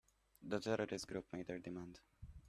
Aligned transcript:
The 0.41 0.59
terrorist 0.59 1.07
group 1.07 1.27
made 1.31 1.45
their 1.45 1.59
demand. 1.59 1.99